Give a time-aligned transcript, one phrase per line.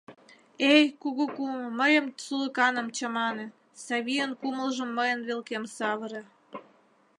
[0.73, 3.45] Эй, кугу кумо, мыйым, сулыканым, чамане,
[3.85, 6.21] Савийын кумылжым мыйын велкем савыре.